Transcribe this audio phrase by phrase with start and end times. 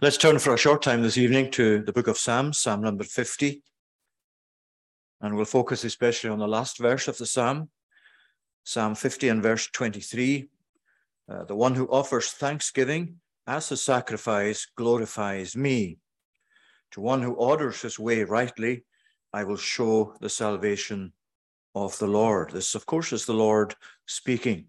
[0.00, 3.04] Let's turn for a short time this evening to the book of Psalms, Psalm number
[3.04, 3.62] 50.
[5.20, 7.70] And we'll focus especially on the last verse of the Psalm,
[8.64, 10.48] Psalm 50 and verse 23.
[11.28, 13.16] Uh, the one who offers thanksgiving
[13.46, 15.98] as a sacrifice glorifies me.
[16.92, 18.84] To one who orders his way rightly,
[19.32, 21.12] I will show the salvation
[21.74, 22.52] of the Lord.
[22.52, 23.74] This, of course, is the Lord
[24.06, 24.66] speaking.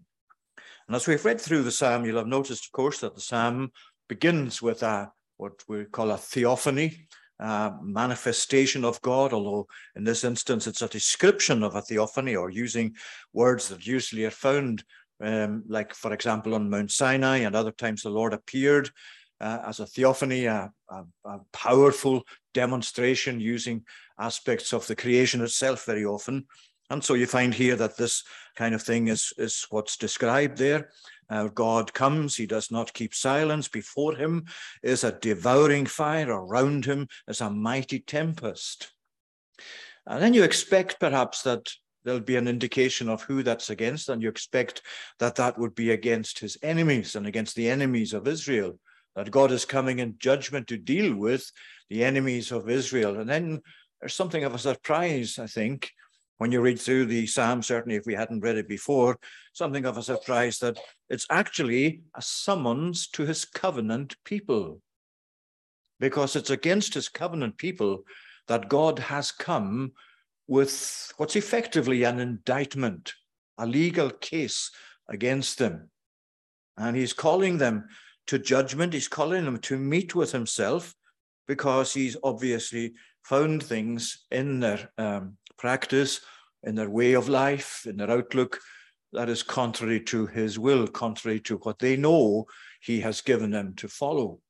[0.86, 3.72] And as we've read through the psalm, you'll have noticed, of course, that the psalm
[4.08, 7.06] begins with a what we call a theophany,
[7.40, 12.94] manifestation of God, although in this instance it's a description of a theophany or using
[13.32, 14.84] words that usually are found,
[15.20, 18.90] um, like, for example, on Mount Sinai, and other times the Lord appeared
[19.40, 22.22] uh, as a theophany, a, a, a, powerful
[22.54, 23.84] demonstration using
[24.18, 26.46] aspects of the creation itself very often.
[26.88, 28.22] And so you find here that this
[28.54, 30.90] kind of thing is, is what's described there.
[31.28, 33.68] Uh, God comes, he does not keep silence.
[33.68, 34.44] Before him
[34.82, 38.92] is a devouring fire, around him is a mighty tempest.
[40.06, 41.68] And then you expect perhaps that
[42.04, 44.82] there'll be an indication of who that's against, and you expect
[45.18, 48.78] that that would be against his enemies and against the enemies of Israel,
[49.16, 51.50] that God is coming in judgment to deal with
[51.90, 53.18] the enemies of Israel.
[53.18, 53.60] And then
[54.00, 55.90] there's something of a surprise, I think,
[56.38, 59.18] when you read through the psalm, certainly if we hadn't read it before,
[59.52, 64.80] something of a surprise that it's actually a summons to his covenant people.
[65.98, 68.04] Because it's against his covenant people
[68.48, 69.92] that God has come
[70.46, 73.14] with what's effectively an indictment,
[73.58, 74.70] a legal case
[75.08, 75.90] against them.
[76.76, 77.88] And he's calling them
[78.26, 80.94] to judgment, he's calling them to meet with himself
[81.48, 82.92] because he's obviously
[83.22, 86.20] found things in their um, practice,
[86.62, 88.60] in their way of life, in their outlook,
[89.12, 92.46] that is contrary to his will, contrary to what they know
[92.80, 94.40] he has given them to follow.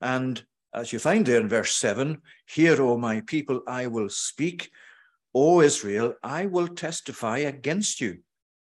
[0.00, 4.70] And as you find there in verse 7, Hear, O my people, I will speak.
[5.32, 8.18] O Israel, I will testify against you.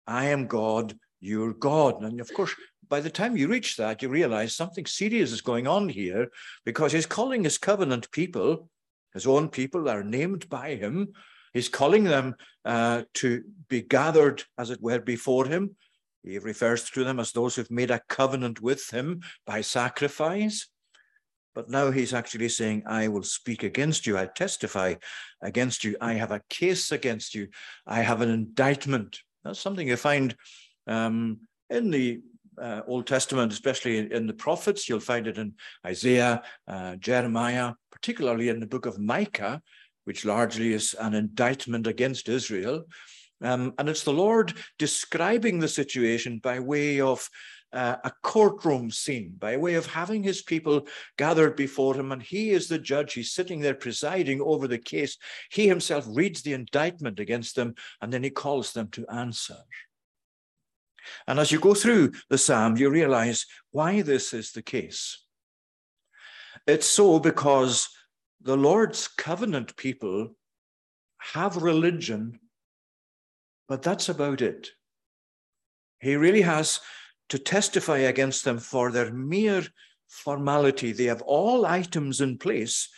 [0.07, 2.03] I am God, your God.
[2.03, 2.55] And of course,
[2.89, 6.29] by the time you reach that, you realize something serious is going on here
[6.65, 8.69] because he's calling his covenant people
[9.15, 11.13] his own people are named by him.
[11.53, 15.77] He's calling them uh, to be gathered, as it were, before him.
[16.25, 20.69] He refers to them as those who've made a covenant with him by sacrifice.
[21.55, 24.19] But now he's actually saying, I will speak against you.
[24.19, 24.95] I testify
[25.41, 25.97] against you.
[26.01, 27.49] I have a case against you.
[27.87, 29.21] I have an indictment.
[29.45, 30.35] That's something you find
[30.89, 32.21] um, in the
[32.61, 34.89] uh, Old Testament, especially in, the prophets.
[34.89, 35.55] You'll find it in
[35.87, 37.75] Isaiah, uh, Jeremiah,
[38.05, 39.63] particularly in the book of Micah,
[40.05, 42.85] which largely is an indictment against Israel.
[43.41, 47.27] Um, and it's the Lord describing the situation by way of
[47.73, 52.51] uh, a courtroom scene, by way of having his people gathered before him, and he
[52.51, 53.15] is the judge.
[53.15, 55.17] He's sitting there presiding over the case.
[55.51, 57.73] He himself reads the indictment against them,
[58.03, 59.57] and then he calls them to answer.
[61.27, 65.24] And as you go through the psalm, you realize why this is the case.
[66.67, 67.89] It's so because
[68.41, 70.35] the Lord's covenant people
[71.19, 72.41] have religion,
[73.69, 74.71] but that's about it.
[76.01, 76.81] He really has
[77.31, 79.65] to testify against them for their mere
[80.09, 80.93] formality.
[80.93, 82.89] They have all items in place.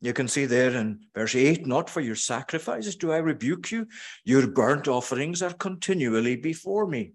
[0.00, 3.86] You can see there in verse 8, not for your sacrifices do I rebuke you.
[4.24, 7.12] Your burnt offerings are continually before me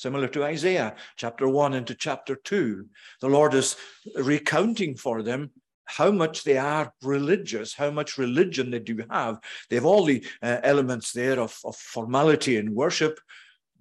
[0.00, 2.86] similar to Isaiah chapter 1 into chapter 2.
[3.20, 3.76] The Lord is
[4.16, 5.50] recounting for them
[5.84, 9.40] how much they are religious, how much religion they do have.
[9.68, 13.20] They have all the uh, elements there of, of formality and worship,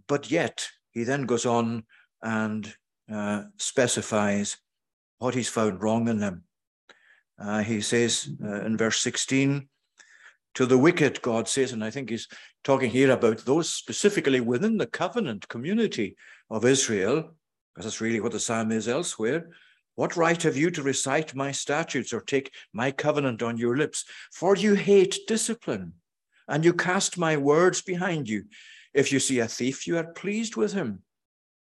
[0.08, 1.84] but yet he then goes on
[2.22, 2.74] and
[3.12, 4.58] uh, specifies
[5.20, 6.44] what he's found wrong in them.
[7.40, 9.70] Uh, he says uh, in verse 16,
[10.60, 12.28] to the wicked, God says, and I think he's
[12.66, 16.18] talking here about those specifically within the covenant community
[16.50, 17.34] of Israel,
[17.74, 19.52] because that's really what the psalm is elsewhere.
[19.96, 24.04] What right have you to recite my statutes or take my covenant on your lips?
[24.34, 25.94] For you hate discipline,
[26.50, 28.44] and you cast my words behind you.
[28.94, 31.04] If you see a thief, you are pleased with him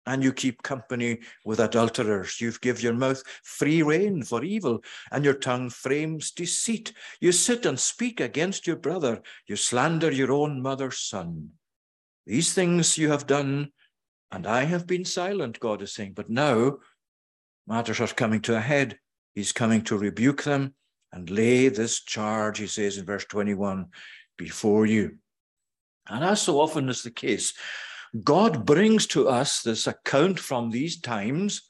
[0.07, 2.41] and you keep company with adulterers.
[2.41, 6.93] You give your mouth free rein for evil, and your tongue frames deceit.
[7.21, 9.23] You sit and speak against your brother.
[9.47, 11.51] You slander your own mother's son.
[12.27, 13.71] These things you have done,
[14.31, 16.15] and I have been silent, God is saying.
[16.15, 16.79] But now
[17.67, 18.99] matters are coming to a head.
[19.35, 20.75] He's coming to rebuke them
[21.13, 23.87] and lay this charge, he says in verse 21,
[24.37, 25.19] before you.
[26.09, 27.55] And as so often is the case,
[28.23, 31.63] God brings to us this account from these times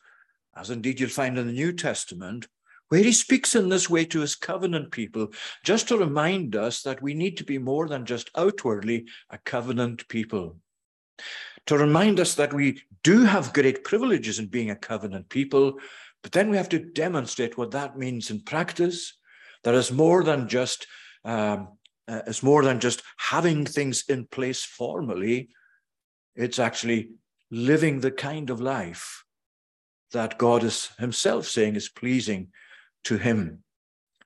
[0.57, 2.47] as indeed you'll find in the New Testament,
[2.89, 5.33] where he speaks in this way to his covenant people,
[5.65, 10.07] just to remind us that we need to be more than just outwardly a covenant
[10.09, 10.57] people.
[11.67, 15.79] To remind us that we do have great privileges in being a covenant people,
[16.23, 19.17] but then we have to demonstrate what that means in practice.
[19.65, 20.87] That is more than just
[21.25, 21.69] um,
[22.09, 25.51] uh, more than just having things in place formally.
[26.35, 27.11] It's actually
[27.51, 29.25] living the kind of life
[30.13, 32.49] that God is Himself saying is pleasing
[33.05, 33.63] to Him.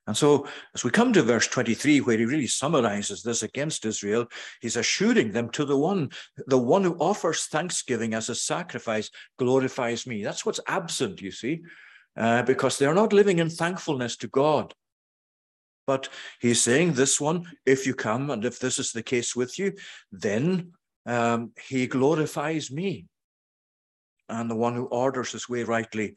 [0.07, 4.27] And so, as we come to verse 23, where he really summarizes this against Israel,
[4.61, 6.11] he's assuring them to the one,
[6.47, 10.23] the one who offers thanksgiving as a sacrifice glorifies me.
[10.23, 11.63] That's what's absent, you see,
[12.17, 14.75] uh, because they're not living in thankfulness to God.
[15.89, 16.09] But
[16.41, 19.73] he's saying, This one, if you come and if this is the case with you,
[20.13, 20.73] then
[21.07, 23.07] um, he glorifies me.
[24.29, 26.15] And the one who orders his way rightly,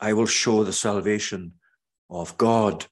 [0.00, 1.54] I will show the salvation
[2.08, 2.86] of God.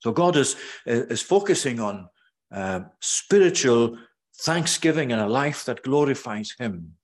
[0.00, 0.56] So God is,
[0.86, 2.08] is focusing on
[2.52, 3.98] uh, spiritual
[4.42, 6.94] thanksgiving and a life that glorifies Him.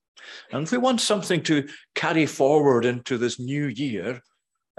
[0.51, 4.21] And if we want something to carry forward into this new year,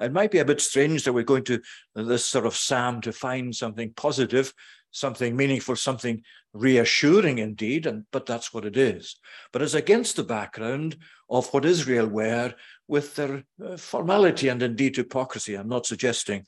[0.01, 1.61] it might be a bit strange that we're going to
[1.95, 4.53] this sort of psalm to find something positive,
[4.91, 6.23] something meaningful, something
[6.53, 9.17] reassuring indeed, and but that's what it is.
[9.51, 10.97] But it's against the background
[11.29, 12.53] of what Israel were
[12.87, 15.55] with their uh, formality and indeed hypocrisy.
[15.55, 16.45] I'm not suggesting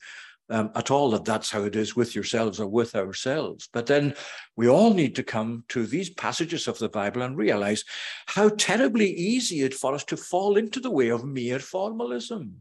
[0.50, 3.68] um, at all that that's how it is with yourselves or with ourselves.
[3.72, 4.14] But then
[4.56, 7.84] we all need to come to these passages of the Bible and realize
[8.26, 12.56] how terribly easy it for us to fall into the way of mere formalism.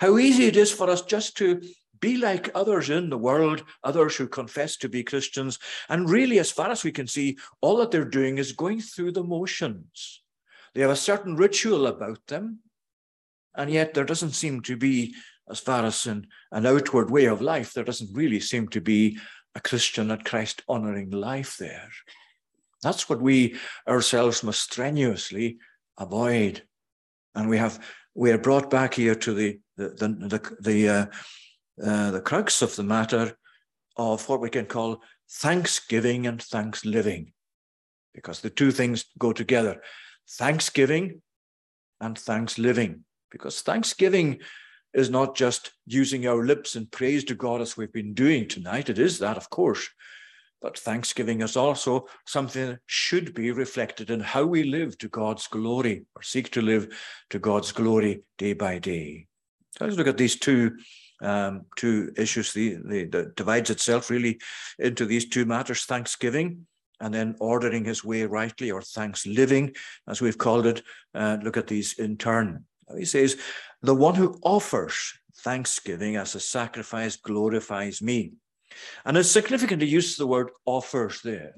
[0.00, 1.60] How easy it is for us just to
[2.00, 5.58] be like others in the world, others who confess to be Christians.
[5.88, 9.12] And really, as far as we can see, all that they're doing is going through
[9.12, 10.22] the motions.
[10.74, 12.60] They have a certain ritual about them.
[13.56, 15.14] And yet, there doesn't seem to be
[15.50, 19.18] as far as an, an outward way of life, there doesn't really seem to be
[19.54, 21.88] a Christian and Christ honoring life there.
[22.82, 23.56] That's what we
[23.88, 25.58] ourselves must strenuously
[25.98, 26.62] avoid.
[27.34, 27.84] And we have
[28.14, 31.06] we are brought back here to the the the the, the, uh,
[31.84, 33.36] uh, the crux of the matter
[33.96, 37.32] of what we can call thanksgiving and thanks living,
[38.14, 39.82] because the two things go together:
[40.28, 41.22] thanksgiving
[42.00, 43.04] and thanks living.
[43.30, 44.40] Because thanksgiving
[44.94, 48.88] is not just using our lips in praise to God as we've been doing tonight.
[48.88, 49.86] It is that, of course.
[50.62, 55.46] But thanksgiving is also something that should be reflected in how we live to God's
[55.46, 56.96] glory or seek to live
[57.30, 59.26] to God's glory day by day.
[59.76, 60.78] So let's look at these two
[61.20, 62.52] um, two issues.
[62.52, 64.40] The, the, the divides itself really
[64.78, 66.66] into these two matters: thanksgiving
[67.00, 69.74] and then ordering his way rightly, or thanks living,
[70.08, 70.82] as we've called it.
[71.14, 72.64] Uh, look at these in turn.
[72.96, 73.38] He says,
[73.82, 78.32] the one who offers thanksgiving as a sacrifice glorifies me.
[79.04, 81.54] And it's significant to use the word offers there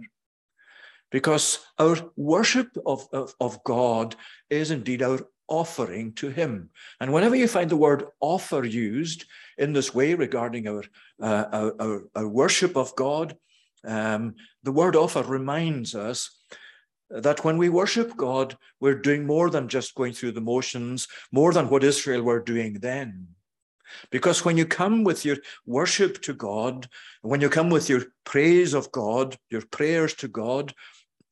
[1.11, 4.15] because our worship of, of, of, God
[4.49, 5.21] is indeed our
[5.51, 6.71] offering to Him.
[7.01, 9.27] And whenever you find the word offer used
[9.59, 10.85] in this way regarding our,
[11.21, 13.37] uh, our, our, worship of God,
[13.85, 16.39] um, the word offer reminds us
[17.11, 21.53] that when we worship God, we're doing more than just going through the motions, more
[21.53, 23.27] than what Israel were doing then.
[24.11, 26.89] Because when you come with your worship to God,
[27.23, 30.73] when you come with your praise of God, your prayers to God,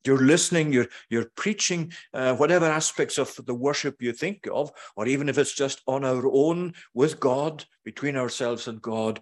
[0.05, 5.07] you're listening, you're, you're preaching, uh, whatever aspects of the worship you think of, or
[5.07, 9.19] even if it's just on our own with God, between ourselves and God,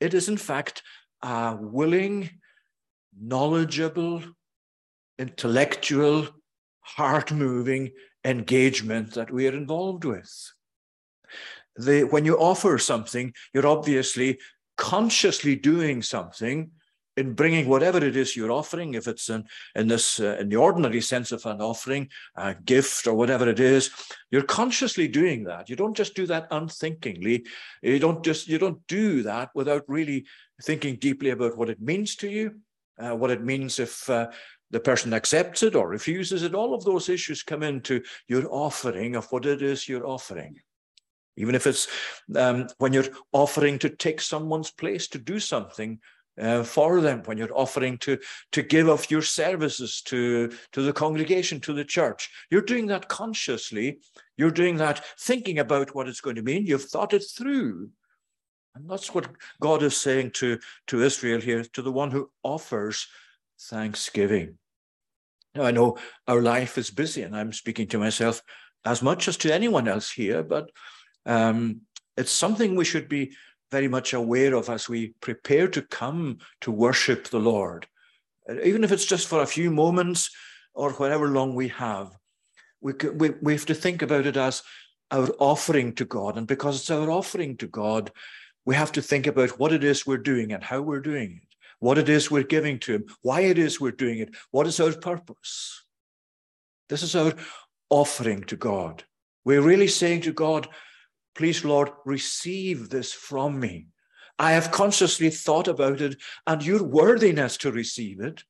[0.00, 0.82] it is in fact
[1.22, 2.28] a willing,
[3.18, 4.22] knowledgeable,
[5.18, 6.28] intellectual,
[6.80, 7.92] heart moving
[8.24, 10.52] engagement that we are involved with.
[11.76, 14.38] The, when you offer something, you're obviously
[14.76, 16.70] consciously doing something
[17.16, 20.56] in bringing whatever it is you're offering, if it's in, in this uh, in the
[20.56, 23.90] ordinary sense of an offering, a gift or whatever it is,
[24.30, 25.68] you're consciously doing that.
[25.68, 27.44] You don't just do that unthinkingly.
[27.82, 30.26] You don't just you don't do that without really
[30.62, 32.56] thinking deeply about what it means to you,
[32.98, 34.28] uh, what it means if uh,
[34.70, 39.16] the person accepts it or refuses it, all of those issues come into your offering
[39.16, 40.58] of what it is you're offering.
[41.36, 41.88] Even if it's
[42.36, 45.98] um, when you're offering to take someone's place to do something
[46.40, 48.18] uh, for them, when you're offering to,
[48.52, 53.08] to give of your services to, to the congregation, to the church, you're doing that
[53.08, 53.98] consciously.
[54.36, 56.66] You're doing that thinking about what it's going to mean.
[56.66, 57.90] You've thought it through.
[58.74, 59.28] And that's what
[59.60, 63.06] God is saying to, to Israel here, to the one who offers
[63.60, 64.56] thanksgiving.
[65.54, 68.40] Now, I know our life is busy, and I'm speaking to myself
[68.86, 70.70] as much as to anyone else here, but
[71.26, 71.82] um,
[72.16, 73.32] it's something we should be
[73.72, 77.86] very much aware of as we prepare to come to worship the Lord.
[78.62, 80.30] Even if it's just for a few moments
[80.74, 82.14] or whatever long we have,
[82.82, 84.62] we, we, we have to think about it as
[85.10, 86.36] our offering to God.
[86.36, 88.12] And because it's our offering to God,
[88.66, 91.56] we have to think about what it is we're doing and how we're doing it,
[91.80, 94.80] what it is we're giving to Him, why it is we're doing it, what is
[94.80, 95.82] our purpose.
[96.90, 97.32] This is our
[97.88, 99.04] offering to God.
[99.46, 100.68] We're really saying to God,
[101.34, 103.88] please, Lord, receive this from me.
[104.38, 108.42] I have consciously thought about it and your worthiness to receive it.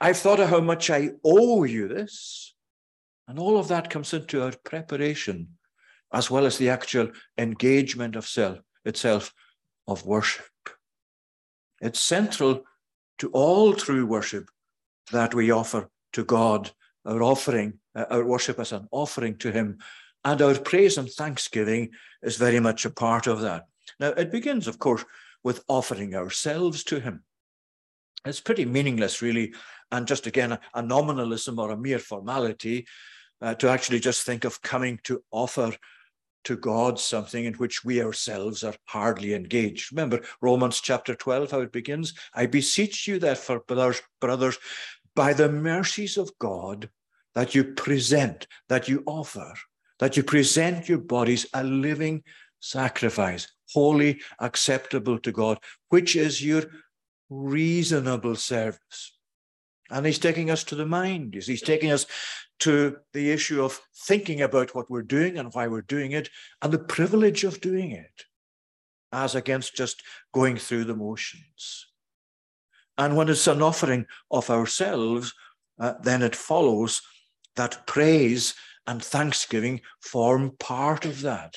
[0.00, 2.54] I've thought of how much I owe you this.
[3.28, 5.48] And all of that comes into our preparation,
[6.12, 9.34] as well as the actual engagement of self itself
[9.88, 10.46] of worship.
[11.80, 12.64] It's central
[13.18, 14.48] to all true worship
[15.12, 16.70] that we offer to God,
[17.04, 19.78] our offering, uh, our worship as an offering to Him.
[20.26, 21.90] And our praise and thanksgiving
[22.20, 23.68] is very much a part of that.
[24.00, 25.04] Now, it begins, of course,
[25.44, 27.22] with offering ourselves to Him.
[28.24, 29.54] It's pretty meaningless, really,
[29.92, 32.88] and just again, a, nominalism or a mere formality
[33.40, 35.72] uh, to actually just think of coming to offer
[36.42, 39.92] to God something in which we ourselves are hardly engaged.
[39.92, 42.14] Remember Romans chapter 12, how it begins?
[42.34, 44.58] I beseech you, therefore, brothers, brothers,
[45.14, 46.90] by the mercies of God,
[47.36, 49.54] that you present, that you offer,
[49.98, 52.22] that you present your bodies a living
[52.60, 56.64] sacrifice, holy, acceptable to God, which is your
[57.30, 59.18] reasonable service.
[59.90, 61.34] And he's taking us to the mind.
[61.34, 62.06] He's taking us
[62.60, 66.28] to the issue of thinking about what we're doing and why we're doing it
[66.62, 68.24] and the privilege of doing it
[69.12, 71.86] as against just going through the motions.
[72.98, 75.32] And when it's an offering of ourselves,
[75.78, 77.02] uh, then it follows
[77.54, 78.54] that praise
[78.86, 81.56] and thanksgiving form part of that.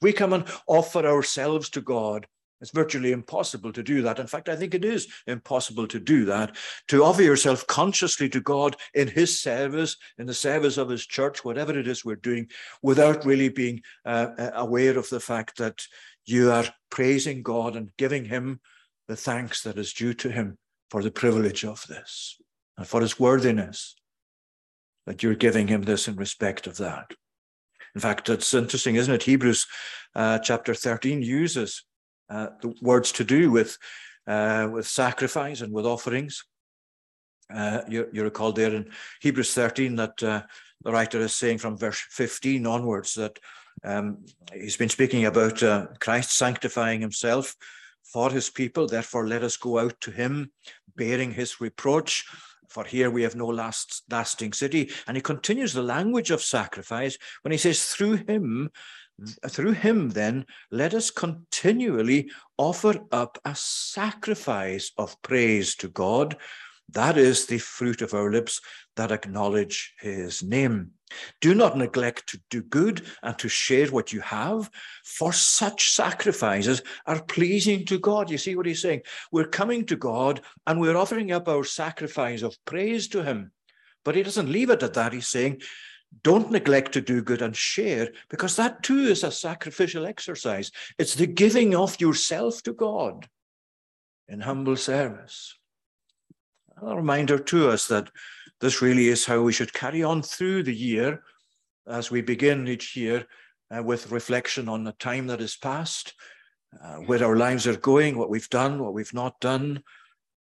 [0.00, 2.26] We come and offer ourselves to God
[2.60, 4.18] it's virtually impossible to do that.
[4.18, 6.56] In fact, I think it is impossible to do that,
[6.88, 11.44] to offer yourself consciously to God in His service, in the service of His church,
[11.44, 12.48] whatever it is we're doing,
[12.82, 15.82] without really being uh, uh, aware of the fact that
[16.26, 18.60] you are praising God and giving Him
[19.08, 20.58] the thanks that is due to Him
[20.90, 22.36] for the privilege of this
[22.76, 23.96] and for His worthiness,
[25.10, 27.10] that you're giving Him this in respect of that.
[27.96, 29.24] In fact, it's interesting, isn't it?
[29.24, 29.66] Hebrews
[30.14, 31.84] uh, chapter 13 uses
[32.28, 33.76] uh, the words to do with
[34.28, 36.44] uh, with sacrifice and with offerings.
[37.52, 38.88] Uh, you, you recall there in
[39.20, 40.42] Hebrews 13 that uh,
[40.82, 43.36] the writer is saying from verse 15 onwards that
[43.82, 44.18] um,
[44.54, 47.56] he's been speaking about uh, Christ sanctifying himself
[48.04, 48.86] for his people.
[48.86, 50.52] Therefore, let us go out to him,
[50.94, 52.24] bearing his reproach.
[52.70, 54.90] For here we have no last lasting city.
[55.06, 58.70] And he continues the language of sacrifice when he says, Through him
[59.48, 66.36] through him, then, let us continually offer up a sacrifice of praise to God.
[66.92, 68.60] That is the fruit of our lips
[68.96, 70.92] that acknowledge his name.
[71.40, 74.70] Do not neglect to do good and to share what you have,
[75.04, 78.30] for such sacrifices are pleasing to God.
[78.30, 79.02] You see what he's saying?
[79.30, 83.52] We're coming to God and we're offering up our sacrifice of praise to him.
[84.04, 85.12] But he doesn't leave it at that.
[85.12, 85.62] He's saying,
[86.24, 90.72] don't neglect to do good and share, because that too is a sacrificial exercise.
[90.98, 93.28] It's the giving of yourself to God
[94.26, 95.56] in humble service.
[96.82, 98.10] A reminder to us that
[98.60, 101.22] this really is how we should carry on through the year
[101.86, 103.26] as we begin each year
[103.76, 106.14] uh, with reflection on the time that is past,
[106.82, 109.82] uh, where our lives are going, what we've done, what we've not done.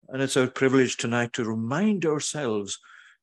[0.09, 2.79] And it's our privilege tonight to remind ourselves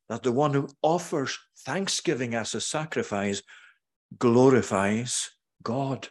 [0.08, 3.42] that the one who offers thanksgiving as a sacrifice
[4.18, 5.30] glorifies
[5.62, 6.08] God.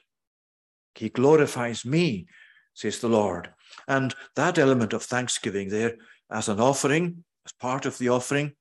[0.96, 2.28] He glorifies me,
[2.74, 3.50] says the Lord.
[3.88, 5.98] And that element of thanksgiving there
[6.32, 8.54] as an offering, as part of the offering,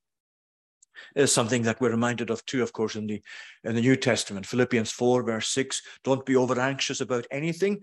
[1.15, 3.23] is something that we're reminded of too, of course, in the
[3.65, 4.47] in the New Testament.
[4.47, 5.83] Philippians 4, verse 6.
[6.05, 7.83] Don't be over anxious about anything,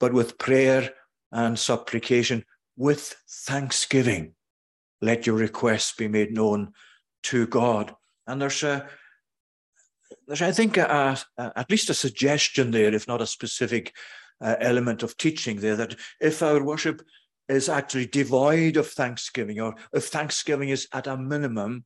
[0.00, 0.90] but with prayer
[1.32, 2.44] and supplication,
[2.76, 4.34] with thanksgiving
[5.00, 6.72] let your requests be made known
[7.24, 7.94] to God.
[8.26, 8.88] And there's a,
[10.26, 13.94] there's, I think, a, a, at least a suggestion there, if not a specific
[14.40, 17.02] uh, element of teaching there, that if our worship
[17.48, 21.84] is actually devoid of thanksgiving, or if thanksgiving is at a minimum,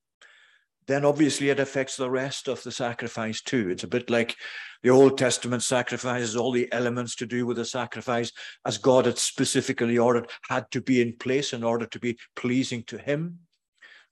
[0.86, 3.70] then obviously it affects the rest of the sacrifice too.
[3.70, 4.36] It's a bit like
[4.82, 8.32] the Old Testament sacrifices, all the elements to do with the sacrifice,
[8.66, 12.82] as God had specifically ordered, had to be in place in order to be pleasing
[12.84, 13.38] to Him.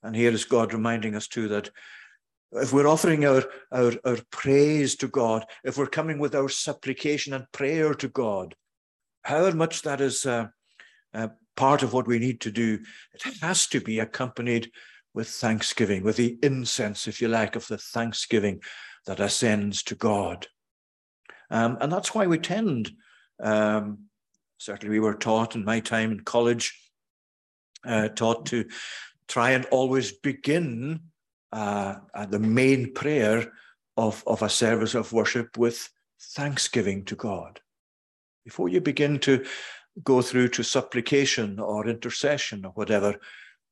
[0.01, 1.69] And here is God reminding us too that
[2.53, 7.33] if we're offering our, our, our praise to God, if we're coming with our supplication
[7.33, 8.55] and prayer to God,
[9.23, 10.47] however much that is uh,
[11.13, 12.79] uh, part of what we need to do,
[13.13, 14.71] it has to be accompanied
[15.13, 18.61] with thanksgiving, with the incense, if you like, of the thanksgiving
[19.05, 20.47] that ascends to God.
[21.49, 22.91] Um, and that's why we tend,
[23.43, 24.05] um,
[24.57, 26.77] certainly we were taught in my time in college,
[27.85, 28.65] uh, taught to
[29.27, 31.01] try and always begin
[31.51, 31.95] uh,
[32.29, 33.51] the main prayer
[33.97, 35.89] of, of a service of worship with
[36.35, 37.59] thanksgiving to God.
[38.45, 39.45] Before you begin to
[40.03, 43.15] go through to supplication or intercession or whatever,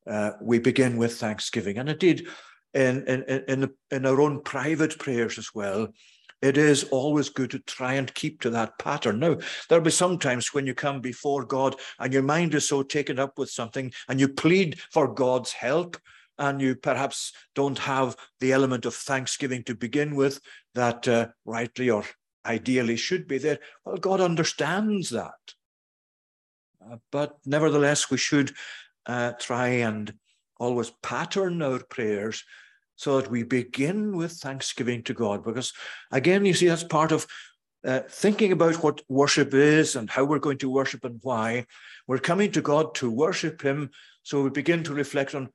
[0.08, 1.78] uh, we begin with thanksgiving.
[1.78, 2.28] And indeed,
[2.74, 5.88] in, in, in, in our own private prayers as well,
[6.42, 9.20] it is always good to try and keep to that pattern.
[9.20, 12.82] Now, there'll be some times when you come before God and your mind is so
[12.82, 15.98] taken up with something and you plead for God's help
[16.38, 20.40] and you perhaps don't have the element of thanksgiving to begin with
[20.76, 22.06] that uh, rightly or
[22.46, 23.60] ideally should be there.
[23.86, 25.34] Well, God understands that.
[26.90, 28.54] Uh, but nevertheless, we should
[29.06, 30.14] uh, try and
[30.58, 32.44] always pattern our prayers
[32.96, 35.44] so that we begin with thanksgiving to God.
[35.44, 35.72] Because
[36.12, 37.26] again, you see, that's part of
[37.86, 41.66] uh, thinking about what worship is and how we're going to worship and why.
[42.08, 43.92] We're coming to God to worship Him.
[44.24, 45.50] So we begin to reflect on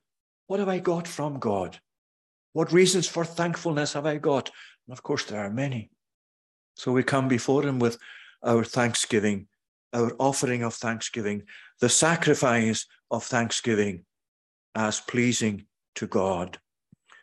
[0.47, 1.79] what have I got from God?
[2.55, 4.51] What reasons for thankfulness have I got?
[4.87, 5.91] And of course, there are many.
[6.77, 7.99] So we come before Him with
[8.43, 9.49] our thanksgiving,
[9.95, 11.45] our offering of thanksgiving,
[11.81, 14.05] the sacrifice of thanksgiving
[14.75, 16.59] as pleasing to God.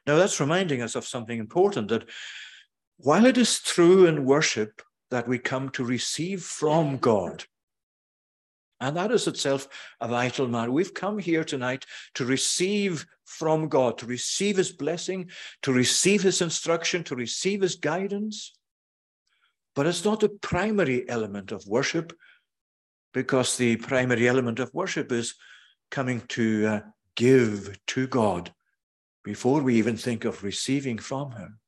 [0.08, 2.10] Now, that's reminding us of something important that
[2.98, 7.44] while it is true in worship that we come to receive from God,
[8.80, 9.68] and that is itself
[10.00, 10.72] a vital matter.
[10.72, 11.86] We've come here tonight
[12.16, 15.30] to receive from God, to receive his blessing,
[15.62, 18.54] to receive his instruction, to receive his guidance.
[19.76, 22.12] But it's not the primary element of worship,
[23.14, 25.36] because the primary element of worship is
[25.90, 26.80] coming to uh,
[27.16, 28.54] give to God
[29.24, 31.60] before we even think of receiving from him.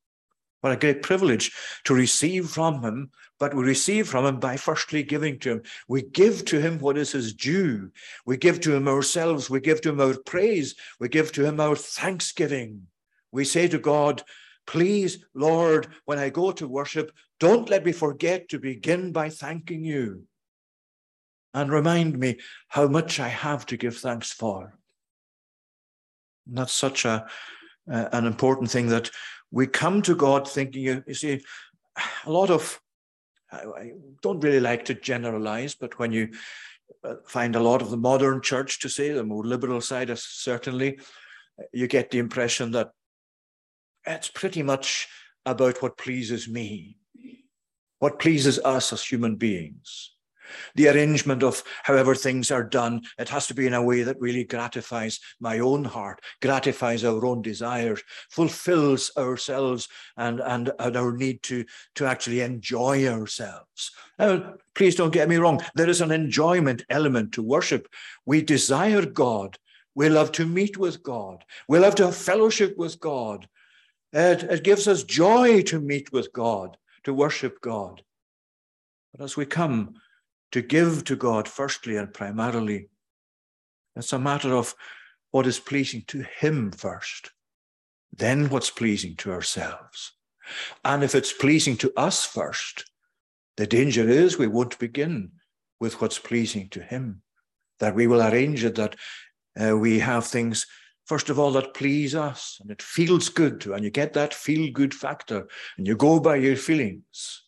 [0.60, 1.52] What a great privilege
[1.84, 5.62] to receive from him, but we receive from him by firstly giving to him.
[5.88, 7.90] We give to him what is his due.
[8.24, 9.50] We give to him ourselves.
[9.50, 10.74] We give to him our praise.
[10.98, 12.86] We give to him our thanksgiving.
[13.30, 14.22] We say to God,
[14.66, 19.84] Please, Lord, when I go to worship, don't let me forget to begin by thanking
[19.84, 20.26] you
[21.54, 22.38] and remind me
[22.68, 24.76] how much I have to give thanks for.
[26.46, 27.26] And that's such a,
[27.90, 29.10] uh, an important thing that
[29.52, 31.40] we come to God thinking, you see,
[32.26, 32.80] a lot of,
[33.52, 36.30] I don't really like to generalize, but when you
[37.04, 40.24] uh, find a lot of the modern church to say, the more liberal side, is
[40.24, 40.98] certainly,
[41.72, 42.90] you get the impression that
[44.04, 45.06] it's pretty much
[45.46, 46.96] about what pleases me,
[48.00, 50.13] what pleases us as human beings
[50.74, 54.20] the arrangement of however things are done, it has to be in a way that
[54.20, 61.16] really gratifies my own heart, gratifies our own desires, fulfills ourselves and, and, and our
[61.16, 63.90] need to, to actually enjoy ourselves.
[64.18, 67.88] Now, please don't get me wrong, there is an enjoyment element to worship.
[68.26, 69.58] We desire God.
[69.94, 71.44] We love to meet with God.
[71.68, 73.48] We love to have fellowship with God.
[74.12, 78.02] It, it gives us joy to meet with God, to worship God.
[79.12, 79.94] But as we come
[80.52, 82.88] to give to God firstly and primarily.
[83.96, 84.74] It's a matter of
[85.30, 87.32] what is pleasing to Him first,
[88.16, 90.12] then what's pleasing to ourselves.
[90.84, 92.90] And if it's pleasing to us first,
[93.56, 95.32] the danger is we won't begin
[95.80, 97.22] with what's pleasing to Him,
[97.80, 98.96] that we will arrange it that
[99.60, 100.66] uh, we have things,
[101.04, 104.34] first of all, that please us and it feels good to, and you get that
[104.34, 107.42] feel good factor and you go by your feelings.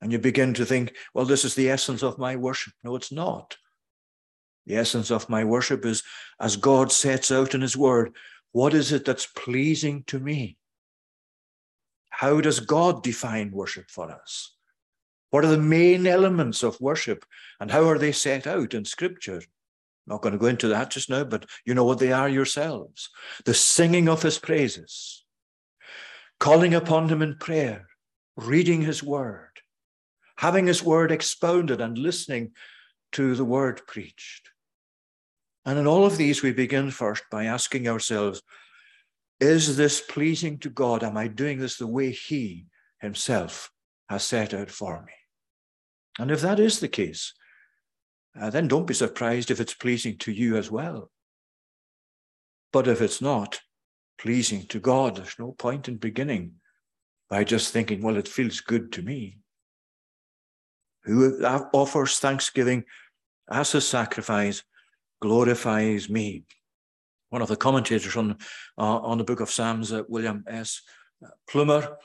[0.00, 2.72] And you begin to think, well, this is the essence of my worship.
[2.84, 3.56] No, it's not.
[4.66, 6.02] The essence of my worship is
[6.40, 8.14] as God sets out in his word,
[8.52, 10.58] what is it that's pleasing to me?
[12.10, 14.54] How does God define worship for us?
[15.30, 17.24] What are the main elements of worship
[17.60, 19.36] and how are they set out in scripture?
[19.36, 22.28] I'm not going to go into that just now, but you know what they are
[22.28, 23.10] yourselves.
[23.44, 25.24] The singing of his praises,
[26.40, 27.86] calling upon him in prayer,
[28.36, 29.47] reading his word,
[30.38, 32.52] having his word expounded and listening
[33.10, 34.50] to the word preached.
[35.66, 38.40] And in all of these, we begin first by asking ourselves,
[39.40, 41.02] is this pleasing to God?
[41.02, 42.66] Am I doing this the way he
[43.00, 43.72] himself
[44.08, 45.12] has set out for me?
[46.20, 47.34] And if that is the case,
[48.40, 51.10] uh, then don't be surprised if it's pleasing to you as well.
[52.72, 53.58] But if it's not,
[54.18, 55.16] pleasing to God.
[55.16, 56.52] There's no point in beginning
[57.28, 59.38] by just thinking, well, it feels good to me.
[61.08, 61.42] Who
[61.72, 62.84] offers thanksgiving
[63.50, 64.62] as a sacrifice
[65.20, 66.44] glorifies me.
[67.30, 68.36] One of the commentators on,
[68.78, 70.82] uh, on the book of Psalms, uh, William S.
[71.50, 71.96] Plumer,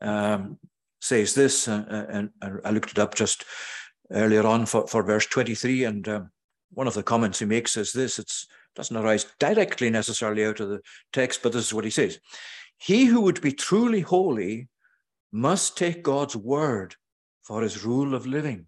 [0.00, 0.58] um,
[1.00, 2.30] says this, uh, uh and
[2.64, 3.44] I looked it up just
[4.10, 6.30] earlier on for, for verse 23, and um,
[6.72, 8.30] one of the comments he makes is this it
[8.74, 10.80] doesn't arise directly necessarily out of the
[11.12, 12.18] text, but this is what he says
[12.78, 14.68] He who would be truly holy
[15.32, 16.96] must take God's word
[17.46, 18.66] for his rule of living.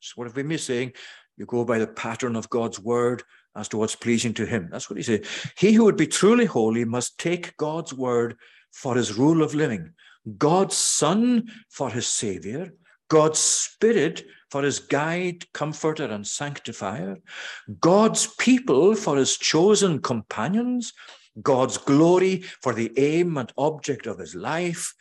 [0.00, 0.92] So, what have we been saying?
[1.36, 3.22] You go by the pattern of God's word
[3.56, 4.68] as to what's pleasing to him.
[4.70, 5.26] That's what he said.
[5.56, 8.36] He who would be truly holy must take God's word
[8.72, 9.94] for his rule of living,
[10.36, 12.72] God's Son for his Savior,
[13.08, 17.16] God's Spirit for his guide, comforter, and sanctifier,
[17.80, 20.92] God's people for his chosen companions,
[21.42, 24.94] God's glory for the aim and object of his life,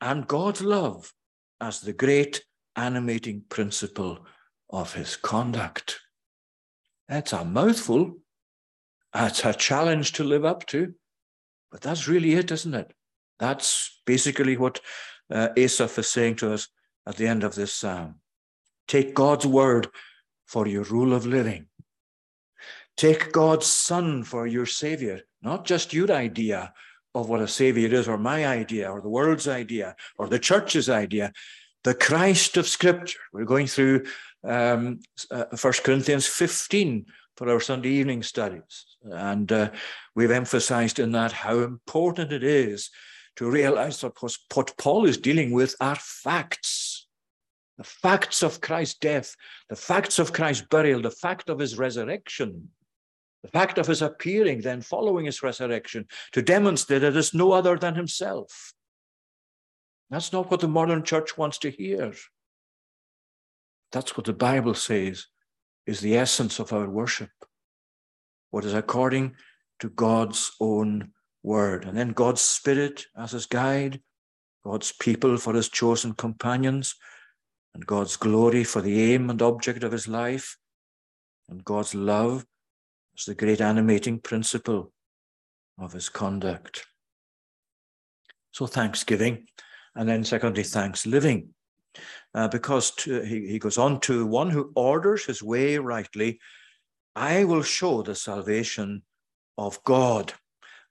[0.00, 1.12] and God's love
[1.60, 2.42] as the great
[2.76, 4.26] animating principle
[4.70, 6.00] of his conduct.
[7.08, 8.16] That's a mouthful.
[9.12, 10.94] That's a challenge to live up to.
[11.70, 12.92] But that's really it, isn't it?
[13.38, 14.80] That's basically what
[15.30, 16.68] uh, Asaph is saying to us
[17.06, 18.16] at the end of this psalm.
[18.88, 19.88] Take God's word
[20.46, 21.66] for your rule of living.
[22.96, 26.72] Take God's Son for your Savior, not just your idea
[27.14, 30.88] of what a Savior is, or my idea, or the world's idea, or the church's
[30.88, 31.32] idea.
[31.84, 33.18] The Christ of Scripture.
[33.32, 34.04] We're going through
[34.42, 37.04] um, uh, 1 Corinthians 15
[37.36, 38.86] for our Sunday evening studies.
[39.02, 39.70] And uh,
[40.14, 42.90] we've emphasized in that how important it is
[43.36, 44.14] to realize that
[44.54, 47.06] what Paul is dealing with are facts.
[47.76, 49.34] The facts of Christ's death,
[49.68, 52.68] the facts of Christ's burial, the fact of his resurrection,
[53.42, 57.76] the fact of his appearing, then following his resurrection, to demonstrate that it's no other
[57.76, 58.73] than himself.
[60.14, 62.12] That's not what the modern church wants to hear.
[63.90, 65.26] That's what the Bible says
[65.88, 67.32] is the essence of our worship.
[68.52, 69.34] What is according
[69.80, 71.10] to God's own
[71.42, 71.84] word.
[71.84, 74.02] And then God's Spirit as his guide,
[74.62, 76.94] God's people for his chosen companions,
[77.74, 80.58] and God's glory for the aim and object of his life,
[81.48, 82.46] and God's love
[83.18, 84.92] as the great animating principle
[85.76, 86.86] of his conduct.
[88.52, 89.48] So, thanksgiving,
[89.96, 91.50] and then secondly, thanks living.
[92.34, 96.40] Uh, because to, he, he goes on to one who orders his way rightly,
[97.14, 99.02] I will show the salvation
[99.56, 100.32] of God.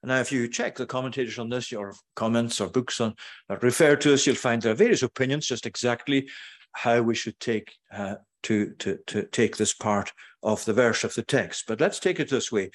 [0.06, 3.16] Now, if you check the commentators on this, your comments or books on
[3.48, 6.30] that refer to this, you'll find there are various opinions just exactly
[6.74, 10.12] how we should take uh, to, to, to take this part
[10.42, 11.66] of the verse of the text.
[11.68, 12.72] But let's take it this way.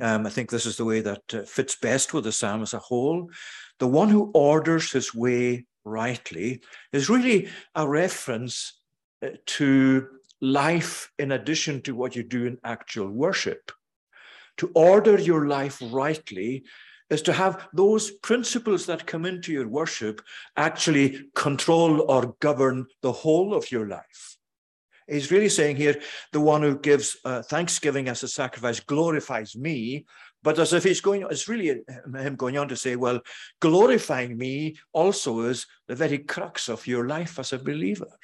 [0.00, 2.74] Um, I think this is the way that uh, fits best with the psalm as
[2.74, 3.30] a whole.
[3.78, 6.60] The one who orders his way rightly
[6.92, 8.80] is really a reference
[9.24, 10.06] uh, to
[10.40, 13.72] life in addition to what you do in actual worship
[14.58, 16.64] to order your life rightly
[17.10, 20.22] is to have those principles that come into your worship
[20.56, 24.36] actually control or govern the whole of your life.
[25.08, 26.00] He's really saying here,
[26.32, 30.06] the one who gives uh, thanksgiving as a sacrifice glorifies me,
[30.42, 31.82] but as if he's going, it's really
[32.14, 33.20] him going on to say, well,
[33.60, 38.18] glorifying me also is the very crux of your life as a believer.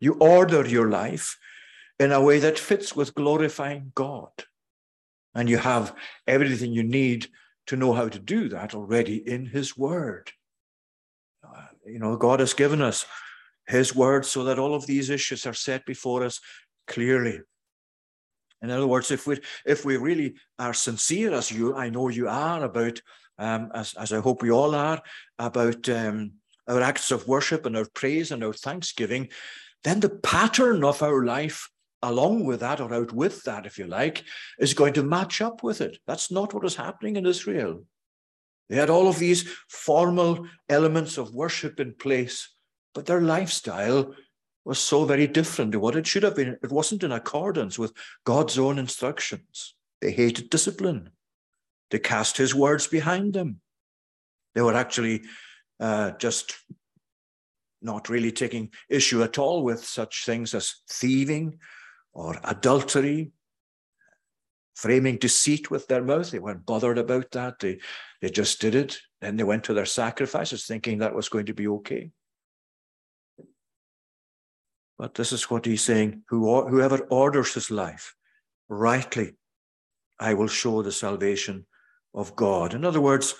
[0.00, 1.36] You order your life
[1.98, 4.30] in a way that fits with glorifying God.
[5.34, 5.94] And you have
[6.26, 7.26] everything you need
[7.66, 10.30] to know how to do that already in His Word.
[11.44, 13.04] Uh, you know, God has given us
[13.66, 16.40] His Word so that all of these issues are set before us
[16.86, 17.40] clearly.
[18.62, 22.28] In other words, if we if we really are sincere, as you I know you
[22.28, 23.00] are about,
[23.38, 25.00] um, as as I hope we all are
[25.38, 26.32] about um,
[26.66, 29.28] our acts of worship and our praise and our thanksgiving,
[29.84, 31.68] then the pattern of our life
[32.02, 34.24] along with that or out with that, if you like,
[34.58, 35.98] is going to match up with it.
[36.06, 37.84] That's not what is happening in Israel.
[38.68, 42.54] They had all of these formal elements of worship in place,
[42.94, 44.14] but their lifestyle
[44.68, 46.58] was so very different to what it should have been.
[46.62, 49.74] It wasn't in accordance with God's own instructions.
[50.02, 51.08] They hated discipline.
[51.90, 53.62] They cast his words behind them.
[54.54, 55.22] They were actually
[55.80, 56.54] uh, just
[57.80, 61.58] not really taking issue at all with such things as thieving
[62.12, 63.32] or adultery,
[64.76, 66.30] framing deceit with their mouth.
[66.30, 67.58] They weren't bothered about that.
[67.58, 67.78] They,
[68.20, 68.98] they just did it.
[69.22, 72.10] Then they went to their sacrifices thinking that was going to be okay.
[74.98, 78.14] But this is what he's saying whoever orders his life
[78.68, 79.34] rightly,
[80.18, 81.66] I will show the salvation
[82.14, 82.74] of God.
[82.74, 83.34] In other words,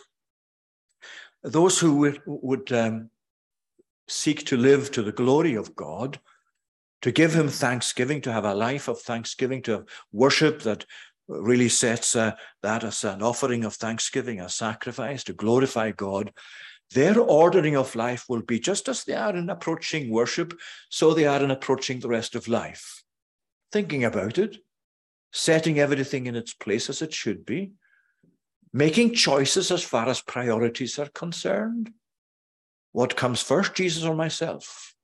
[1.42, 3.10] those who would, would um,
[4.06, 6.20] seek to live to the glory of God,
[7.02, 10.84] to give him thanksgiving, to have a life of thanksgiving, to worship that
[11.28, 16.32] really sets uh, that as an offering of thanksgiving, a sacrifice to glorify God.
[16.92, 21.26] Their ordering of life will be just as they are in approaching worship, so they
[21.26, 23.02] are in approaching the rest of life.
[23.70, 24.58] Thinking about it,
[25.32, 27.72] setting everything in its place as it should be,
[28.72, 31.90] making choices as far as priorities are concerned.
[32.92, 34.94] What comes first, Jesus or myself?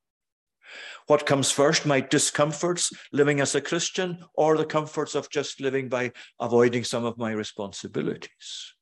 [1.06, 5.90] What comes first, my discomforts living as a Christian or the comforts of just living
[5.90, 8.74] by avoiding some of my responsibilities?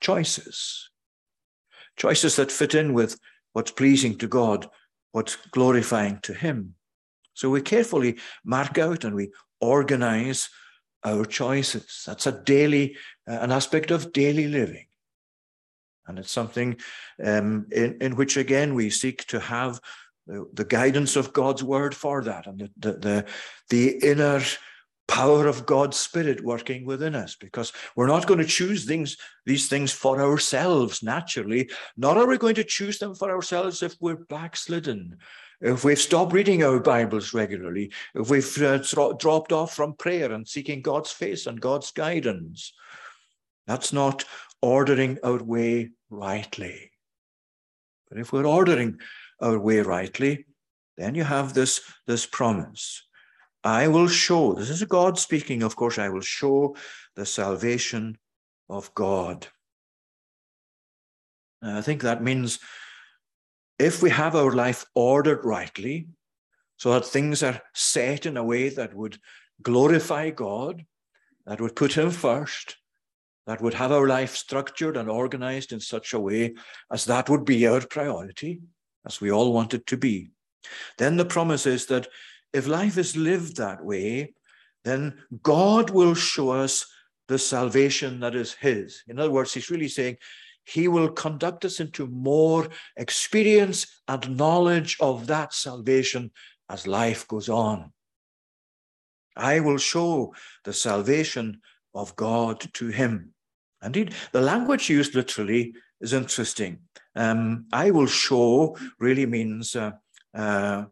[0.00, 0.90] Choices.
[1.98, 3.18] Choices that fit in with
[3.52, 4.68] what's pleasing to God,
[5.12, 6.74] what's glorifying to Him.
[7.34, 9.30] So we carefully mark out and we
[9.60, 10.48] organize
[11.04, 12.04] our choices.
[12.06, 12.96] That's a daily,
[13.28, 14.86] uh, an aspect of daily living.
[16.06, 16.76] And it's something
[17.24, 19.80] um, in, in which, again, we seek to have
[20.26, 23.24] the, the guidance of God's word for that and the, the, the,
[23.70, 24.40] the inner
[25.08, 29.16] power of God's Spirit working within us, because we're not going to choose things,
[29.46, 31.70] these things for ourselves naturally.
[31.96, 35.16] Nor are we going to choose them for ourselves if we're backslidden,
[35.60, 38.78] if we've stopped reading our Bibles regularly, if we've uh,
[39.18, 42.72] dropped off from prayer and seeking God's face and God's guidance.
[43.66, 44.24] That's not
[44.62, 46.92] ordering our way rightly.
[48.08, 49.00] But if we're ordering
[49.40, 50.46] our way rightly,
[50.96, 53.07] then you have this, this promise.
[53.64, 56.76] I will show, this is God speaking, of course, I will show
[57.16, 58.18] the salvation
[58.68, 59.48] of God.
[61.62, 62.60] I think that means
[63.78, 66.08] if we have our life ordered rightly,
[66.76, 69.18] so that things are set in a way that would
[69.62, 70.84] glorify God,
[71.46, 72.76] that would put Him first,
[73.46, 76.54] that would have our life structured and organized in such a way
[76.92, 78.60] as that would be our priority,
[79.04, 80.30] as we all want it to be.
[80.98, 82.06] Then the promise is that
[82.52, 84.34] if life is lived that way,
[84.84, 86.86] then God will show us
[87.28, 89.02] the salvation that is His.
[89.08, 90.16] In other words, He's really saying,
[90.68, 96.30] he will conduct us into more experience and knowledge of that salvation
[96.68, 97.90] as life goes on.
[99.34, 100.34] I will show
[100.64, 101.62] the salvation
[101.94, 103.32] of God to him.
[103.82, 106.80] Indeed, the language used literally is interesting.
[107.16, 109.92] Um, I will show really means uh,
[110.34, 110.84] uh,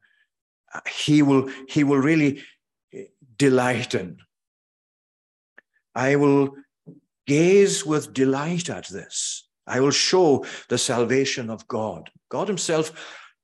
[0.88, 2.42] he will he will really
[3.36, 4.18] delight in.
[5.94, 6.54] I will
[7.26, 9.48] gaze with delight at this.
[9.66, 12.10] I will show the salvation of God.
[12.28, 12.92] God Himself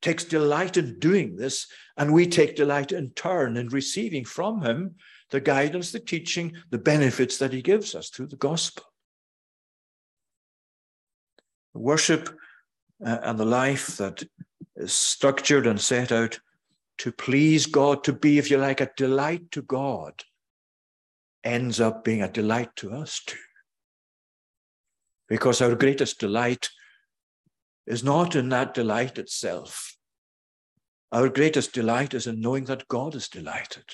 [0.01, 4.97] takes delight in doing this, and we take delight in turn in receiving from Him
[5.31, 8.85] the guidance, the teaching, the benefits that He gives us through the gospel.
[11.75, 12.29] Worship
[13.05, 14.23] uh, and the life that
[14.77, 16.39] is structured and set out
[16.99, 20.23] to please God, to be, if you like, a delight to God,
[21.45, 23.37] ends up being a delight to us too
[25.33, 26.69] because our greatest delight
[27.87, 29.97] is not in that delight itself.
[31.11, 33.85] Our greatest delight is in knowing that God is delighted.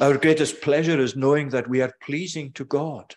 [0.00, 3.14] Our greatest pleasure is knowing that we are pleasing to God.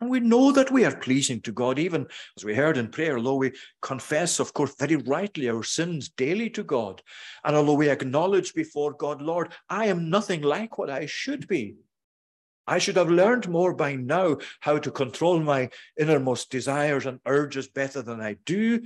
[0.00, 3.18] And we know that we are pleasing to God, even as we heard in prayer,
[3.18, 7.02] although we confess, of course, very rightly our sins daily to God.
[7.44, 11.76] And although we acknowledge before God, Lord, I am nothing like what I should be.
[12.66, 17.68] I should have learned more by now how to control my innermost desires and urges
[17.68, 18.82] better than I do.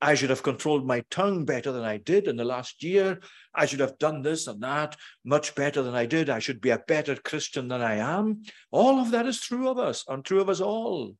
[0.00, 3.20] I should have controlled my tongue better than I did in the last year.
[3.54, 6.28] I should have done this and that much better than I did.
[6.28, 8.42] I should be a better Christian than I am.
[8.70, 11.16] All of that is true of us and true of us all.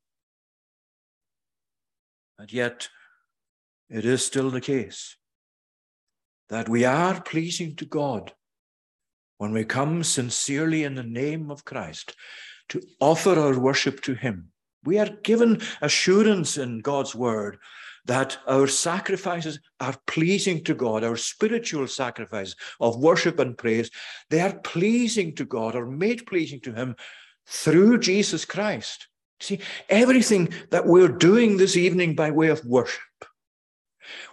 [2.37, 2.89] And yet,
[3.89, 5.17] it is still the case
[6.49, 8.33] that we are pleasing to God
[9.37, 12.15] when we come sincerely in the name of Christ
[12.69, 14.49] to offer our worship to Him,
[14.83, 17.57] we are given assurance in God's word
[18.05, 23.89] that our sacrifices are pleasing to God, our spiritual sacrifices of worship and praise,
[24.29, 26.95] they are pleasing to God or made pleasing to Him
[27.47, 29.07] through Jesus Christ.
[29.39, 33.01] See, everything that we're doing this evening by way of worship,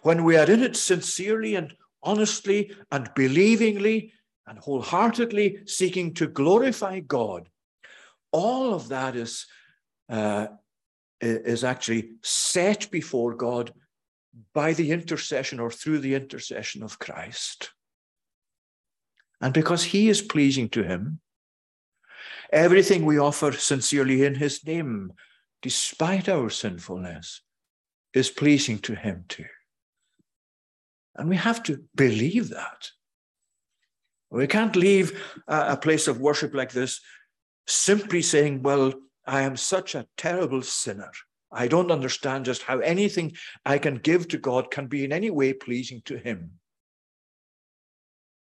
[0.03, 4.13] when we are in it sincerely and honestly and believingly,
[4.47, 7.49] and wholeheartedly seeking to glorify God,
[8.33, 9.47] all of that is,
[10.09, 10.49] uh,
[11.23, 13.73] is actually set before God
[14.55, 17.71] by the intercession or through the intercession of Christ.
[19.41, 21.21] And because he is pleasing to him,
[22.53, 25.15] Everything we offer sincerely in his name,
[25.63, 27.41] despite our sinfulness,
[28.13, 29.47] is pleasing to him too.
[31.17, 32.91] And we have to believe that.
[34.31, 37.01] We can't leave a, place of worship like this
[37.67, 38.93] simply saying, Well,
[39.27, 41.11] I am such a terrible sinner.
[41.53, 43.33] I don't understand just how anything
[43.65, 46.53] I can give to God can be in any way pleasing to Him.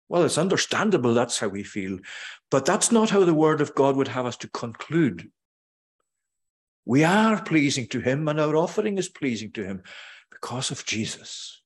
[0.07, 1.99] Well, it's understandable that's how we feel,
[2.49, 5.29] but that's not how the Word of God would have us to conclude.
[6.85, 9.83] We are pleasing to Him, and our offering is pleasing to Him
[10.31, 11.61] because of Jesus.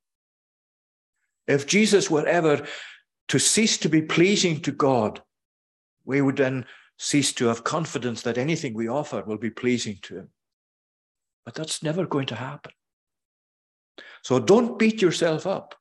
[1.47, 2.65] If Jesus were ever
[3.29, 5.21] to cease to be pleasing to God,
[6.05, 6.65] we would then
[6.97, 10.29] cease to have confidence that anything we offer will be pleasing to Him.
[11.45, 12.71] But that's never going to happen.
[14.23, 15.75] So don't beat yourself up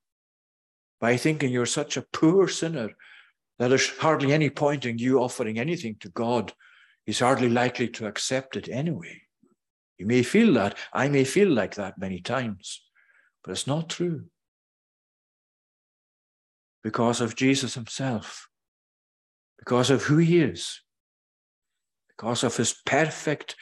[1.00, 2.90] by thinking you're such a poor sinner
[3.58, 6.52] that there's hardly any point in you offering anything to God.
[7.06, 9.22] He's hardly likely to accept it anyway.
[9.98, 10.76] You may feel that.
[10.92, 12.82] I may feel like that many times,
[13.44, 14.24] but it's not true
[16.82, 18.48] because of Jesus himself,
[19.58, 20.81] because of who he is,
[22.22, 23.56] because of his perfect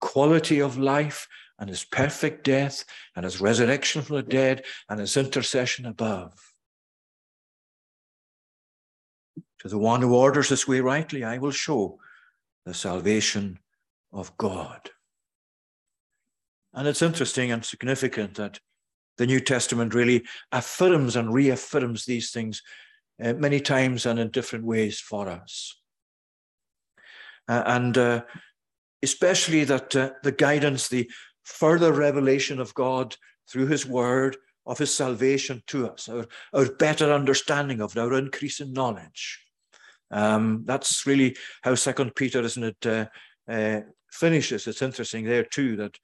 [0.00, 1.28] quality of life
[1.60, 2.84] and his perfect death
[3.14, 6.32] and his resurrection from the dead and his intercession above.
[9.60, 12.00] To the one who orders this way rightly, I will show
[12.66, 13.60] the salvation
[14.12, 14.90] of God.
[16.74, 18.58] And it's interesting and significant that
[19.16, 22.62] the New Testament really affirms and reaffirms these things
[23.22, 25.76] uh, many times and in different ways for us.
[27.48, 28.22] Uh, and uh,
[29.02, 31.10] especially that uh, the guidance, the
[31.44, 33.16] further revelation of God
[33.50, 38.14] through his word, of his salvation to us, our, our better understanding of it, our
[38.14, 39.44] increase in knowledge.
[40.12, 43.10] Um, that's really how Second Peter, isn't it,
[43.48, 43.80] uh,
[44.12, 44.66] finishes.
[44.66, 45.98] It's interesting there too that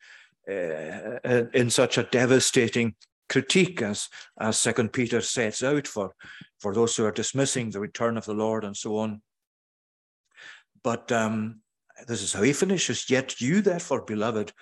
[1.24, 2.94] uh, in such a devastating
[3.28, 4.08] critique as
[4.40, 6.14] as second peter sets out for
[6.58, 9.20] for those who are dismissing the return of the lord and so on
[10.82, 11.60] but um,
[12.06, 13.08] this is how he finishes.
[13.10, 14.52] Yet you therefore beloved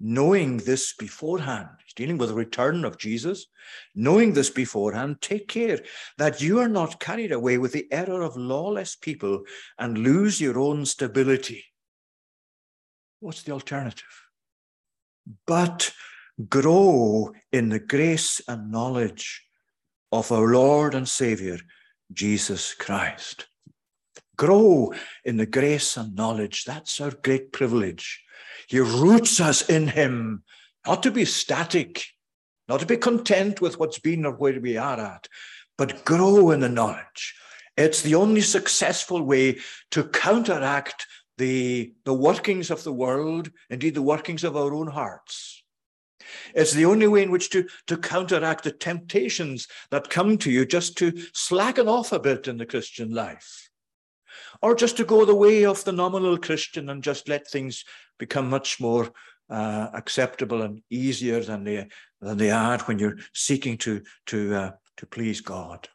[0.00, 3.46] knowing this beforehand he's dealing with the return of jesus
[3.94, 5.80] knowing this beforehand take care
[6.18, 9.42] that you are not carried away with the error of lawless people
[9.78, 11.64] and lose your own stability.
[13.20, 14.22] What's the alternative?
[15.46, 15.92] But
[16.48, 19.42] grow in the grace and knowledge
[20.12, 21.58] of our Lord and Savior,
[22.12, 23.46] Jesus Christ.
[24.36, 24.92] Grow
[25.24, 26.64] in the grace and knowledge.
[26.64, 28.22] That's our great privilege.
[28.68, 30.42] He roots us in Him,
[30.86, 32.04] not to be static,
[32.68, 35.28] not to be content with what's been or where we are at,
[35.76, 37.34] but grow in the knowledge.
[37.76, 39.58] It's the only successful way
[39.90, 41.06] to counteract
[41.38, 45.62] the, the workings of the world, indeed the workings of our own hearts.
[46.54, 50.64] It's the only way in which to, to counteract the temptations that come to you
[50.64, 53.68] just to slacken off a bit in the Christian life,
[54.62, 57.84] or just to go the way of the nominal Christian and just let things
[58.18, 59.10] become much more
[59.50, 61.86] uh, acceptable and easier than they,
[62.20, 65.88] than they are when you're seeking to, to, uh, to please God.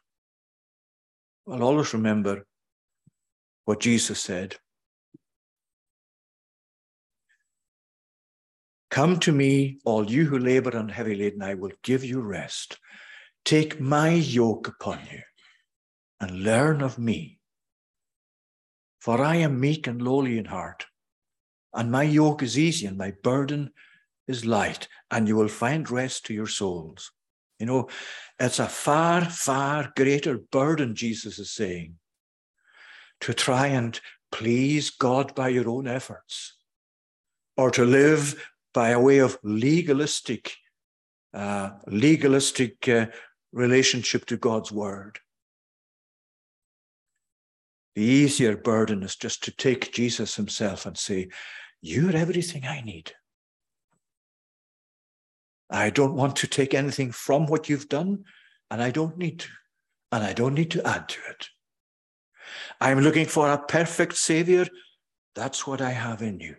[1.46, 2.46] Well, always remember
[3.64, 4.56] what Jesus said
[8.90, 12.78] Come to me, all you who labor and heavy laden, I will give you rest.
[13.44, 15.20] Take my yoke upon you
[16.20, 17.39] and learn of me.
[19.00, 20.86] For I am meek and lowly in heart,
[21.72, 23.70] and my yoke is easy and my burden
[24.28, 27.10] is light, and you will find rest to your souls.
[27.58, 27.88] You know,
[28.38, 31.96] it's a far, far greater burden, Jesus is saying,
[33.20, 34.00] to try and
[34.32, 36.56] please God by your own efforts
[37.56, 40.54] or to live by a way of legalistic,
[41.34, 43.06] uh, legalistic uh,
[43.52, 45.18] relationship to God's word.
[47.94, 51.28] The easier burden is just to take Jesus himself and say,
[51.82, 53.12] You're everything I need.
[55.70, 58.24] I don't want to take anything from what you've done,
[58.70, 59.48] and I don't need to,
[60.12, 61.48] and I don't need to add to it.
[62.80, 64.66] I'm looking for a perfect Savior.
[65.34, 66.56] That's what I have in you.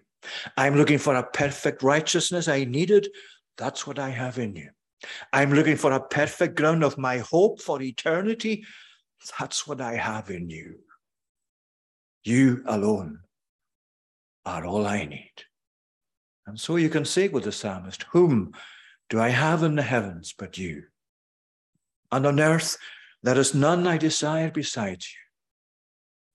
[0.55, 3.09] I'm looking for a perfect righteousness I needed.
[3.57, 4.69] That's what I have in you.
[5.33, 8.63] I'm looking for a perfect ground of my hope for eternity.
[9.39, 10.79] That's what I have in you.
[12.23, 13.19] You alone
[14.45, 15.33] are all I need.
[16.45, 18.53] And so you can say with the psalmist, Whom
[19.09, 20.83] do I have in the heavens but you?
[22.11, 22.77] And on earth
[23.23, 25.19] there is none I desire besides you.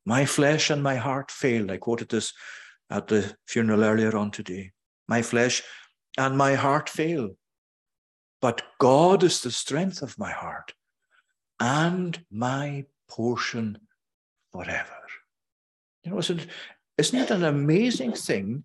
[0.05, 1.71] My flesh and my heart fail.
[1.71, 2.33] I quoted this
[2.91, 4.71] at the funeral earlier on today.
[5.09, 5.63] My flesh
[6.17, 7.31] and my heart fail.
[8.41, 10.75] But God is the strength of my heart
[11.59, 13.79] and my portion
[14.53, 15.06] forever.
[16.07, 16.47] You know, isn't,
[16.99, 18.63] isn't it an amazing thing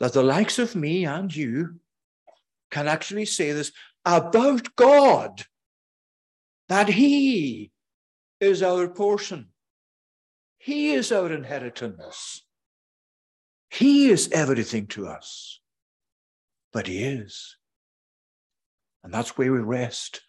[0.00, 1.78] that the likes of me and you
[2.70, 3.70] can actually say this
[4.06, 5.44] about God,
[6.70, 7.70] that He
[8.40, 9.48] is our portion,
[10.56, 12.46] He is our inheritance,
[13.70, 15.60] He is everything to us,
[16.72, 17.58] but He is.
[19.04, 20.22] And that's where we rest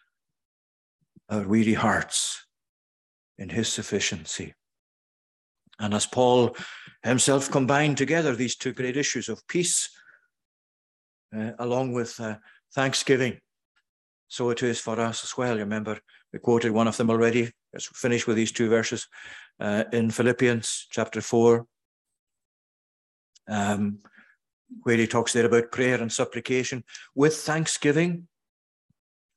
[1.29, 2.45] our weary hearts
[3.37, 4.53] in His sufficiency.
[5.79, 6.55] And as Paul
[7.03, 9.89] himself combined together these two great issues of peace,
[11.35, 12.35] uh, along with uh,
[12.73, 13.39] thanksgiving,
[14.27, 15.55] so it is for us as well.
[15.55, 15.99] You remember,
[16.31, 17.51] we quoted one of them already.
[17.71, 19.07] Let's finish with these two verses
[19.59, 21.65] uh, in Philippians chapter 4,
[23.47, 23.99] um,
[24.83, 26.83] where he talks there about prayer and supplication.
[27.13, 28.27] With thanksgiving,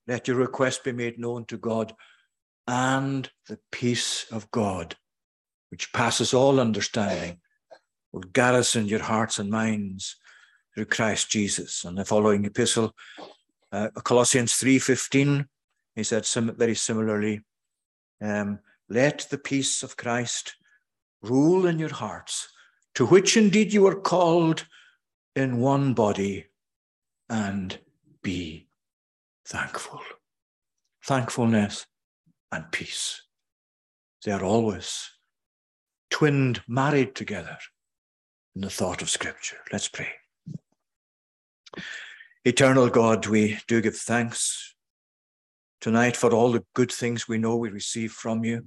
[0.06, 1.94] let your request be made known to God,
[2.66, 4.96] and the peace of God
[5.70, 7.40] which passes all understanding,
[8.12, 10.16] will garrison your hearts and minds
[10.74, 11.84] through Christ Jesus.
[11.84, 12.94] And the following epistle,
[13.72, 15.46] uh, Colossians 3.15,
[15.94, 17.42] he said some, very similarly,
[18.22, 20.54] um, let the peace of Christ
[21.22, 22.48] rule in your hearts,
[22.94, 24.66] to which indeed you are called
[25.34, 26.46] in one body,
[27.28, 27.78] and
[28.22, 28.68] be
[29.46, 30.00] thankful.
[31.04, 31.86] Thankfulness
[32.52, 33.22] and peace.
[34.24, 35.10] They are always
[36.10, 37.58] twinned, married together
[38.54, 39.58] in the thought of Scripture.
[39.72, 40.08] Let's pray.
[42.44, 44.74] Eternal God, we do give thanks
[45.80, 48.66] tonight for all the good things we know we receive from you.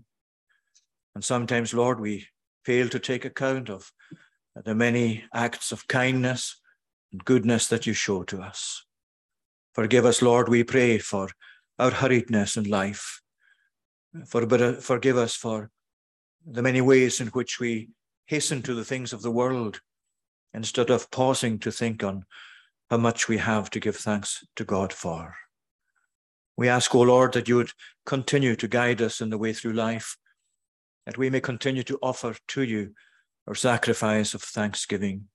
[1.15, 2.27] And sometimes, Lord, we
[2.65, 3.91] fail to take account of
[4.55, 6.59] the many acts of kindness
[7.11, 8.85] and goodness that you show to us.
[9.73, 11.29] Forgive us, Lord, we pray, for
[11.77, 13.21] our hurriedness in life.
[14.27, 15.69] For, uh, forgive us for
[16.45, 17.89] the many ways in which we
[18.25, 19.81] hasten to the things of the world
[20.53, 22.25] instead of pausing to think on
[22.89, 25.35] how much we have to give thanks to God for.
[26.57, 27.71] We ask, O Lord, that you would
[28.05, 30.17] continue to guide us in the way through life,
[31.05, 32.93] that we may continue to offer to you
[33.47, 35.25] our sacrifice of thanksgiving,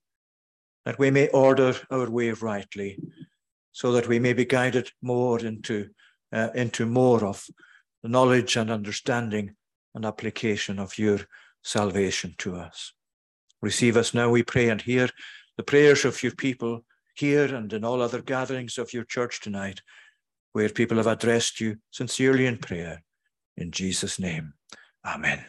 [0.85, 2.99] that we may order our way rightly,
[3.71, 5.89] so that we may be guided more into,
[6.31, 7.45] uh, into more of
[8.03, 9.55] the knowledge and understanding
[9.95, 11.21] and application of your
[11.63, 12.93] salvation to us.
[13.61, 15.09] Receive us now, we pray, and hear
[15.57, 16.85] the prayers of your people
[17.15, 19.81] here and in all other gatherings of your church tonight,
[20.51, 23.01] where people have addressed you sincerely in prayer.
[23.57, 24.53] In Jesus' name,
[25.05, 25.43] amen.